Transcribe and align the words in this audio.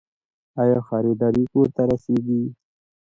آیا 0.61 0.79
خریداري 0.89 1.43
کور 1.51 1.67
ته 1.75 1.81
رسیږي؟ 1.89 2.41